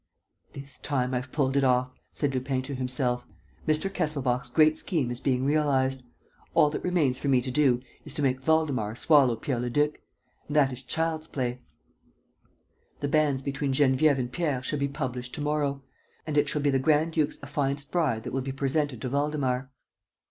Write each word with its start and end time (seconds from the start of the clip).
"This 0.53 0.79
time, 0.79 1.13
I've 1.13 1.31
pulled 1.31 1.55
it 1.55 1.63
off," 1.63 1.91
said 2.11 2.33
Lupin 2.33 2.63
to 2.63 2.73
himself. 2.73 3.23
"Mr. 3.67 3.87
Kesselbach's 3.87 4.49
great 4.49 4.75
scheme 4.79 5.11
is 5.11 5.19
being 5.19 5.45
realized. 5.45 6.01
All 6.55 6.71
that 6.71 6.83
remains 6.83 7.19
for 7.19 7.27
me 7.27 7.39
to 7.39 7.51
do 7.51 7.81
is 8.03 8.15
to 8.15 8.23
make 8.23 8.41
Waldemar 8.47 8.95
swallow 8.95 9.35
Pierre 9.35 9.59
Leduc; 9.59 10.01
and 10.47 10.55
that 10.55 10.73
is 10.73 10.81
child's 10.81 11.27
play. 11.27 11.59
The 13.01 13.09
banns 13.09 13.43
between 13.43 13.73
Geneviève 13.73 14.17
and 14.17 14.31
Pierre 14.31 14.63
shall 14.63 14.79
be 14.79 14.87
published 14.87 15.35
to 15.35 15.41
morrow. 15.41 15.83
And 16.25 16.35
it 16.35 16.49
shall 16.49 16.63
be 16.63 16.71
the 16.71 16.79
grand 16.79 17.13
duke's 17.13 17.37
affianced 17.43 17.91
bride 17.91 18.23
that 18.23 18.33
will 18.33 18.41
be 18.41 18.51
presented 18.51 19.01
to 19.03 19.09
Waldemar." 19.11 19.69